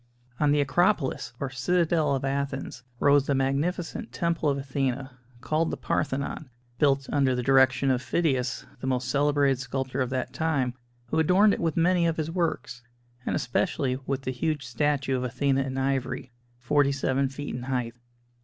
[0.39, 5.77] On the Acropolis, or Citadel of Athens, rose the magnificent Temple of Athena, called the
[5.77, 10.73] Parthenon, built under the direction of Phidias, the most celebrated sculptor of that time,
[11.09, 12.81] who adorned it with many of his works,
[13.27, 17.93] and especially with the huge statue of Athena in ivory, forty seven feet in height.